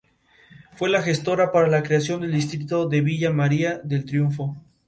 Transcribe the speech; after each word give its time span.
Fue 0.73 0.89
la 0.89 1.03
gestora 1.03 1.51
para 1.51 1.67
la 1.67 1.83
creación 1.83 2.21
del 2.21 2.31
distrito 2.31 2.87
de 2.89 3.01
Villa 3.01 3.29
María 3.29 3.77
del 3.83 4.03
Triunfo. 4.03 4.57